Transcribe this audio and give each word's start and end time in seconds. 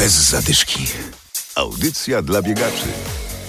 Bez 0.00 0.30
zadyszki. 0.30 0.86
Audycja 1.56 2.22
dla 2.22 2.42
biegaczy. 2.42 2.86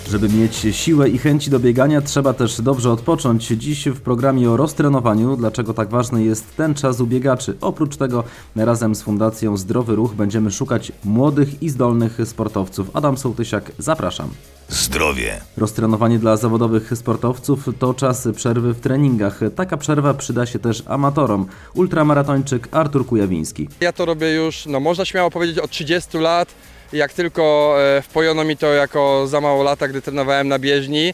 Żeby 0.09 0.29
mieć 0.29 0.67
siłę 0.71 1.09
i 1.09 1.17
chęci 1.17 1.50
do 1.50 1.59
biegania, 1.59 2.01
trzeba 2.01 2.33
też 2.33 2.62
dobrze 2.62 2.92
odpocząć. 2.92 3.47
Dziś 3.47 3.86
w 3.86 4.02
programie 4.02 4.50
o 4.50 4.58
roztrenowaniu, 4.58 5.38
dlaczego 5.38 5.74
tak 5.74 5.90
ważny 5.90 6.24
jest 6.24 6.56
ten 6.56 6.74
czas 6.74 7.00
u 7.00 7.08
biegaczy. 7.08 7.58
Oprócz 7.62 7.98
tego 7.98 8.24
razem 8.56 8.96
z 8.96 9.02
Fundacją 9.02 9.58
Zdrowy 9.58 9.96
Ruch 9.96 10.14
będziemy 10.14 10.52
szukać 10.52 10.92
młodych 11.03 11.63
i 11.63 11.69
zdolnych 11.69 12.17
sportowców. 12.26 12.90
Adam 12.94 13.18
Sołtysiak, 13.18 13.72
zapraszam. 13.78 14.29
Zdrowie. 14.72 15.42
Roztrenowanie 15.58 16.20
dla 16.20 16.38
zawodowych 16.38 16.91
sportowców 16.95 17.70
to 17.80 17.94
czas 17.94 18.27
przerwy 18.35 18.73
w 18.73 18.80
treningach. 18.80 19.40
Taka 19.55 19.77
przerwa 19.77 20.13
przyda 20.13 20.45
się 20.45 20.59
też 20.59 20.84
amatorom. 20.85 21.48
Ultramaratończyk 21.73 22.67
Artur 22.71 23.05
Kujawiński. 23.05 23.67
Ja 23.81 23.94
to 23.94 24.05
robię 24.05 24.31
już, 24.35 24.66
no 24.66 24.80
można 24.80 25.05
śmiało 25.05 25.31
powiedzieć, 25.31 25.59
od 25.59 25.71
30 25.71 26.17
lat. 26.17 26.49
Jak 26.94 27.13
tylko 27.13 27.75
e, 27.80 28.02
wpojono 28.02 28.44
mi 28.44 28.57
to 28.57 28.73
jako 28.73 29.27
za 29.27 29.41
mało 29.41 29.63
lata, 29.63 29.88
gdy 29.88 30.02
trenowałem 30.02 30.47
na 30.47 30.59
bieżni, 30.59 31.13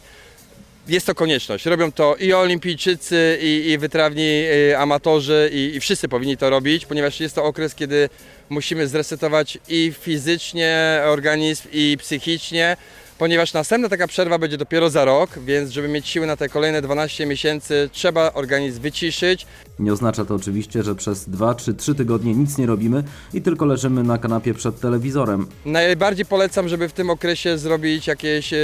jest 0.88 1.06
to 1.06 1.14
konieczność. 1.14 1.66
Robią 1.66 1.92
to 1.92 2.16
i 2.16 2.32
olimpijczycy, 2.32 3.38
i, 3.42 3.70
i 3.70 3.78
wytrawni 3.78 4.22
i 4.22 4.74
amatorzy, 4.74 5.50
i, 5.52 5.76
i 5.76 5.80
wszyscy 5.80 6.08
powinni 6.08 6.36
to 6.36 6.50
robić, 6.50 6.86
ponieważ 6.86 7.20
jest 7.20 7.34
to 7.34 7.44
okres, 7.44 7.74
kiedy 7.74 8.08
musimy 8.48 8.88
zresetować 8.88 9.58
i 9.68 9.92
fizycznie 10.00 11.02
organizm, 11.06 11.68
i 11.72 11.96
psychicznie, 11.98 12.76
ponieważ 13.18 13.52
następna 13.52 13.88
taka 13.88 14.06
przerwa 14.06 14.38
będzie 14.38 14.56
dopiero 14.56 14.90
za 14.90 15.04
rok, 15.04 15.38
więc 15.38 15.70
żeby 15.70 15.88
mieć 15.88 16.08
siły 16.08 16.26
na 16.26 16.36
te 16.36 16.48
kolejne 16.48 16.82
12 16.82 17.26
miesięcy, 17.26 17.90
trzeba 17.92 18.32
organizm 18.32 18.80
wyciszyć. 18.80 19.46
Nie 19.78 19.92
oznacza 19.92 20.24
to 20.24 20.34
oczywiście, 20.34 20.82
że 20.82 20.94
przez 20.94 21.28
2 21.28 21.54
czy 21.54 21.74
3 21.74 21.94
tygodnie 21.94 22.34
nic 22.34 22.58
nie 22.58 22.66
robimy 22.66 23.04
i 23.34 23.42
tylko 23.42 23.64
leżymy 23.64 24.02
na 24.02 24.18
kanapie 24.18 24.54
przed 24.54 24.80
telewizorem. 24.80 25.46
Najbardziej 25.64 26.26
polecam, 26.26 26.68
żeby 26.68 26.88
w 26.88 26.92
tym 26.92 27.10
okresie 27.10 27.58
zrobić 27.58 28.06
jakieś 28.06 28.52
e, 28.52 28.58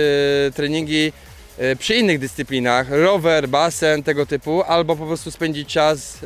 treningi 0.54 1.12
przy 1.78 1.94
innych 1.94 2.18
dyscyplinach, 2.18 2.90
rower, 2.90 3.48
basen, 3.48 4.02
tego 4.02 4.26
typu, 4.26 4.62
albo 4.62 4.96
po 4.96 5.06
prostu 5.06 5.30
spędzić 5.30 5.68
czas 5.68 6.18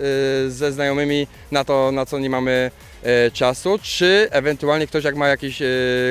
e, 0.47 0.51
ze 0.51 0.73
znajomymi 0.73 1.27
na 1.51 1.65
to, 1.65 1.93
na 1.93 2.07
co 2.07 2.19
nie 2.19 2.31
mamy 2.31 2.71
e, 3.03 3.31
czasu, 3.31 3.79
czy 3.83 4.29
ewentualnie 4.31 4.87
ktoś 4.87 5.05
jak 5.05 5.17
ma 5.17 5.29
jakieś 5.29 5.63
e, 5.63 5.67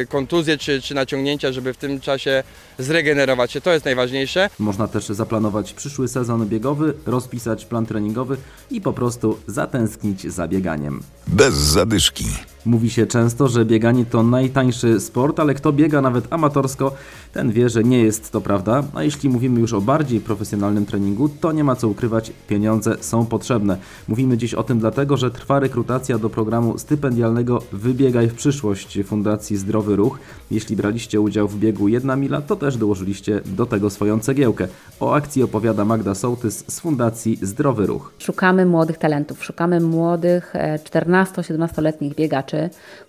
kontuzje 0.09 0.57
czy, 0.57 0.81
czy 0.81 0.95
naciągnięcia, 0.95 1.51
żeby 1.51 1.73
w 1.73 1.77
tym 1.77 1.99
czasie 1.99 2.43
zregenerować 2.79 3.51
się, 3.51 3.61
to 3.61 3.73
jest 3.73 3.85
najważniejsze. 3.85 4.49
Można 4.59 4.87
też 4.87 5.05
zaplanować 5.05 5.73
przyszły 5.73 6.07
sezon 6.07 6.47
biegowy, 6.47 6.93
rozpisać 7.05 7.65
plan 7.65 7.85
treningowy 7.85 8.37
i 8.71 8.81
po 8.81 8.93
prostu 8.93 9.39
zatęsknić 9.47 10.21
za 10.21 10.47
bieganiem. 10.47 11.03
Bez 11.27 11.53
zadyszki. 11.53 12.25
Mówi 12.65 12.89
się 12.89 13.05
często, 13.05 13.47
że 13.47 13.65
bieganie 13.65 14.05
to 14.05 14.23
najtańszy 14.23 14.99
sport, 14.99 15.39
ale 15.39 15.53
kto 15.53 15.73
biega 15.73 16.01
nawet 16.01 16.33
amatorsko, 16.33 16.91
ten 17.33 17.51
wie, 17.51 17.69
że 17.69 17.83
nie 17.83 17.99
jest 17.99 18.31
to 18.31 18.41
prawda. 18.41 18.83
A 18.93 19.03
jeśli 19.03 19.29
mówimy 19.29 19.59
już 19.59 19.73
o 19.73 19.81
bardziej 19.81 20.19
profesjonalnym 20.19 20.85
treningu, 20.85 21.29
to 21.29 21.51
nie 21.51 21.63
ma 21.63 21.75
co 21.75 21.87
ukrywać, 21.87 22.31
pieniądze 22.47 22.95
są 23.01 23.25
potrzebne. 23.25 23.77
Mówimy 24.07 24.37
dziś 24.37 24.53
o 24.53 24.63
tym 24.63 24.79
dlatego, 24.79 25.17
że 25.17 25.31
trwa 25.31 25.59
rekrutacja 25.59 26.19
do 26.19 26.29
programu 26.29 26.77
stypendialnego 26.77 27.61
Wybiegaj 27.71 28.27
w 28.27 28.33
przyszłość 28.33 28.99
Fundacji 29.05 29.57
Zdrowy 29.57 29.95
Ruch. 29.95 30.19
Jeśli 30.51 30.75
braliście 30.75 31.21
udział 31.21 31.47
w 31.47 31.59
biegu 31.59 31.87
jedna 31.87 32.15
mila, 32.15 32.41
to 32.41 32.55
też 32.55 32.77
dołożyliście 32.77 33.41
do 33.45 33.65
tego 33.65 33.89
swoją 33.89 34.19
cegiełkę. 34.19 34.67
O 34.99 35.13
akcji 35.13 35.43
opowiada 35.43 35.85
Magda 35.85 36.15
Sołtys 36.15 36.65
z 36.67 36.79
Fundacji 36.79 37.39
Zdrowy 37.41 37.85
Ruch. 37.85 38.13
Szukamy 38.19 38.65
młodych 38.65 38.97
talentów, 38.97 39.45
szukamy 39.45 39.79
młodych 39.79 40.55
e, 40.55 40.77
14-17-letnich 40.77 42.15
biegaczy, 42.15 42.56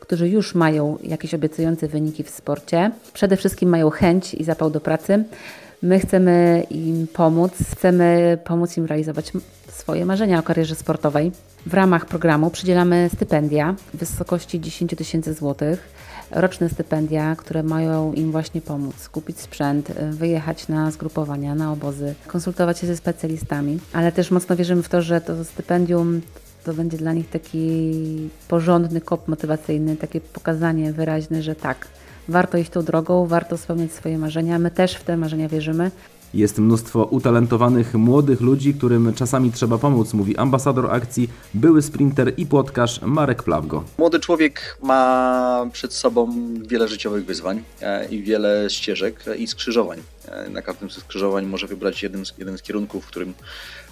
którzy 0.01 0.29
już 0.29 0.55
mają 0.55 0.99
jakieś 1.03 1.35
obiecujące 1.35 1.89
wyniki 1.89 2.25
w 2.25 2.31
sporcie. 2.31 2.91
Przede 3.13 3.37
wszystkim 3.37 3.69
mają 3.69 3.91
chęć 3.91 4.35
i 4.35 4.45
zapał 4.45 4.71
do 4.71 4.81
pracy. 4.81 5.25
My 5.83 6.01
chcemy 6.01 6.67
im 6.71 7.07
pomóc, 7.07 7.53
chcemy 7.73 8.39
pomóc 8.45 8.77
im 8.77 8.87
realizować 8.87 9.33
swoje 9.69 10.07
marzenia 10.07 10.39
o 10.39 10.43
karierze 10.43 10.75
sportowej. 10.75 11.33
W 11.67 11.75
ramach 11.75 12.07
programu 12.07 12.51
przydzielamy 12.51 13.11
stypendia 13.15 13.75
w 13.95 13.97
wysokości 13.97 14.61
10 14.61 14.95
tysięcy 14.97 15.35
złotych. 15.35 15.89
Roczne 16.31 16.69
stypendia, 16.69 17.37
które 17.37 17.63
mają 17.63 18.13
im 18.13 18.33
właśnie 18.33 18.61
pomóc 18.61 19.09
kupić 19.09 19.41
sprzęt, 19.41 19.91
y, 19.91 19.95
wyjechać 20.11 20.69
na 20.69 20.91
zgrupowania, 20.91 21.55
na 21.55 21.73
obozy, 21.73 22.15
konsultować 22.27 22.79
się 22.79 22.87
ze 22.87 22.97
specjalistami, 22.97 23.79
ale 23.93 24.13
też 24.13 24.31
mocno 24.31 24.57
wierzymy 24.57 24.83
w 24.83 24.89
to, 24.89 25.03
że 25.03 25.21
to 25.21 25.45
stypendium 25.45 26.21
to 26.69 26.75
będzie 26.75 26.97
dla 26.97 27.13
nich 27.13 27.31
taki 27.31 27.81
porządny 28.49 29.01
kop 29.01 29.29
motywacyjny, 29.29 29.97
takie 29.97 30.21
pokazanie 30.21 30.93
wyraźne, 30.93 31.43
że 31.43 31.55
tak, 31.55 31.89
warto 32.29 32.59
iść 32.59 32.71
tą 32.71 32.83
drogą, 32.83 33.27
warto 33.27 33.59
spełniać 33.59 33.93
swoje 33.93 34.19
marzenia. 34.19 34.59
My 34.59 34.71
też 34.71 34.95
w 34.95 35.05
te 35.05 35.17
marzenia 35.17 35.49
wierzymy. 35.49 35.91
Jest 36.35 36.59
mnóstwo 36.59 37.05
utalentowanych 37.05 37.95
młodych 37.95 38.41
ludzi, 38.41 38.75
którym 38.75 39.15
czasami 39.15 39.53
trzeba 39.53 39.79
pomóc, 39.79 40.15
mówi 40.15 40.37
ambasador 40.37 40.95
akcji, 40.95 41.31
były 41.55 41.83
sprinter 41.83 42.33
i 42.37 42.47
płotkarz 42.47 43.03
Marek 43.03 43.43
Plawgo. 43.43 43.85
Młody 43.99 44.21
człowiek 44.21 44.79
ma 44.83 45.67
przed 45.73 45.93
sobą 45.93 46.35
wiele 46.67 46.89
życiowych 46.89 47.25
wyzwań 47.25 47.63
e, 47.81 48.09
i 48.09 48.23
wiele 48.23 48.71
ścieżek 48.71 49.25
i 49.39 49.47
skrzyżowań. 49.47 49.99
E, 50.31 50.51
Na 50.51 50.63
każdym 50.63 50.91
ze 50.91 51.01
skrzyżowań 51.01 51.47
może 51.47 51.67
wybrać 51.67 52.03
jeden 52.03 52.27
z, 52.27 52.35
jeden 52.39 52.59
z 52.59 52.63
kierunków, 52.63 53.05
w 53.05 53.09
którym 53.09 53.35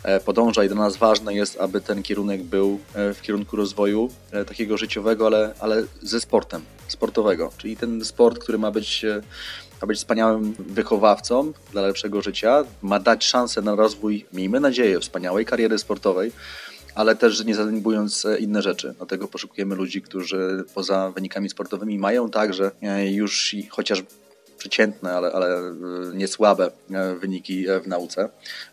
e, 0.02 0.20
podąża 0.20 0.64
i 0.64 0.68
dla 0.68 0.76
nas 0.76 0.96
ważne 0.96 1.34
jest, 1.34 1.60
aby 1.60 1.80
ten 1.80 2.02
kierunek 2.02 2.42
był 2.42 2.80
e, 2.94 3.14
w 3.14 3.22
kierunku 3.22 3.56
rozwoju 3.56 4.10
takiego 4.46 4.78
życiowego, 4.78 5.26
ale, 5.26 5.54
ale 5.60 5.84
ze 6.02 6.20
sportem, 6.20 6.62
sportowego. 6.88 7.52
Czyli 7.58 7.76
ten 7.76 8.04
sport, 8.04 8.38
który 8.38 8.58
ma 8.58 8.70
być, 8.70 9.04
ma 9.82 9.86
być 9.86 9.98
wspaniałym 9.98 10.54
wychowawcą 10.58 11.52
dla 11.72 11.82
lepszego 11.82 12.22
życia, 12.22 12.64
ma 12.82 13.00
dać 13.00 13.24
szansę 13.24 13.62
na 13.62 13.74
rozwój, 13.74 14.26
miejmy 14.32 14.60
nadzieję, 14.60 15.00
wspaniałej 15.00 15.44
kariery 15.44 15.78
sportowej, 15.78 16.32
ale 16.94 17.16
też 17.16 17.44
nie 17.44 17.54
zaniedbując 17.54 18.26
inne 18.38 18.62
rzeczy. 18.62 18.94
Dlatego 18.96 19.28
poszukujemy 19.28 19.74
ludzi, 19.74 20.02
którzy 20.02 20.64
poza 20.74 21.10
wynikami 21.10 21.48
sportowymi 21.48 21.98
mają 21.98 22.30
także 22.30 22.70
już 23.04 23.56
chociaż 23.70 24.02
przeciętne, 24.58 25.12
ale, 25.12 25.32
ale 25.32 25.58
e, 25.58 25.72
nie 26.14 26.28
słabe 26.28 26.70
e, 26.90 27.14
wyniki 27.14 27.68
e, 27.68 27.80
w 27.80 27.86
nauce. 27.86 28.28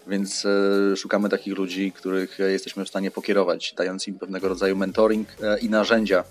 Więc 0.07 0.47
szukamy 0.95 1.29
takich 1.29 1.57
ludzi, 1.57 1.91
których 1.91 2.39
jesteśmy 2.39 2.85
w 2.85 2.89
stanie 2.89 3.11
pokierować, 3.11 3.73
dając 3.77 4.07
im 4.07 4.19
pewnego 4.19 4.47
rodzaju 4.47 4.75
mentoring 4.75 5.27
i 5.61 5.69
narzędzia, 5.69 6.23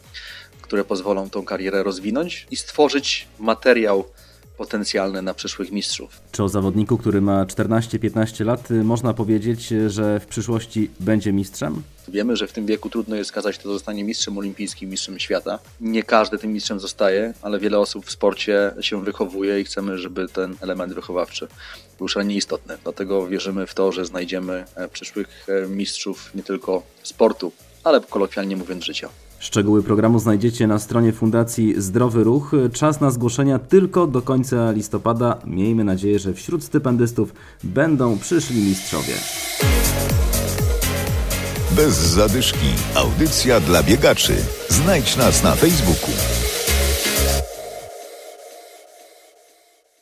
które 0.63 0.85
pozwolą 0.85 1.31
tą 1.31 1.45
karierę 1.45 1.83
rozwinąć 1.83 2.47
i 2.51 2.57
stworzyć 2.57 3.29
materiał 3.39 4.05
potencjalny 4.63 5.23
na 5.23 5.35
przyszłych 5.35 5.73
mistrzów. 5.73 6.21
Czy 6.33 6.43
o 6.43 6.49
zawodniku, 6.49 6.99
który 6.99 7.21
ma 7.21 7.45
14-15 7.45 8.45
lat, 8.45 8.71
y, 8.71 8.85
można 8.85 9.15
powiedzieć, 9.15 9.69
że 9.87 10.21
w 10.21 10.27
przyszłości 10.27 10.91
będzie 11.01 11.33
mistrzem? 11.33 11.83
Wiemy, 12.09 12.37
że 12.37 12.47
w 12.47 12.53
tym 12.53 12.67
wieku 12.67 12.91
trudno 12.91 13.17
jest 13.17 13.29
skazać, 13.29 13.59
kto 13.59 13.73
zostanie 13.73 14.05
mistrzem 14.05 14.39
olimpijskim, 14.39 14.91
mistrzem 14.91 15.19
świata. 15.19 15.59
Nie 15.81 16.03
każdy 16.03 16.39
tym 16.39 16.53
mistrzem 16.53 16.81
zostaje, 16.81 17.35
ale 17.43 17.59
wiele 17.59 17.79
osób 17.79 18.07
w 18.07 18.11
sporcie 18.11 18.75
się 18.81 19.05
wychowuje 19.05 19.61
i 19.61 19.65
chcemy, 19.65 19.99
żeby 19.99 20.29
ten 20.29 20.57
element 20.61 20.95
wychowawczy 20.95 21.49
był 21.99 22.09
szalenie 22.09 22.37
istotny. 22.37 22.79
Dlatego 22.83 23.27
wierzymy 23.27 23.67
w 23.67 23.75
to, 23.75 23.93
że 23.93 24.05
znajdziemy 24.05 24.65
e, 24.75 24.89
przyszłych 24.89 25.47
e, 25.49 25.69
mistrzów 25.69 26.35
nie 26.35 26.43
tylko 26.43 26.83
sportu, 27.03 27.53
ale 27.85 28.01
kolokwialnie 28.01 28.57
mówiąc 28.57 28.85
życia. 28.85 29.09
Szczegóły 29.43 29.83
programu 29.83 30.19
znajdziecie 30.19 30.67
na 30.67 30.79
stronie 30.79 31.13
Fundacji 31.13 31.75
Zdrowy 31.77 32.25
Ruch. 32.25 32.53
Czas 32.73 33.01
na 33.01 33.11
zgłoszenia 33.11 33.59
tylko 33.59 34.07
do 34.07 34.23
końca 34.23 34.71
listopada. 34.71 35.39
Miejmy 35.47 35.85
nadzieję, 35.85 36.19
że 36.19 36.35
wśród 36.35 36.65
stypendystów 36.65 37.35
będą 37.65 38.19
przyszli 38.19 38.63
mistrzowie. 38.63 39.15
Bez 41.71 41.95
zadyszki. 41.95 42.69
Audycja 42.95 43.61
dla 43.61 43.83
biegaczy. 43.83 44.35
Znajdź 44.69 45.17
nas 45.17 45.43
na 45.43 45.55
Facebooku. 45.55 46.11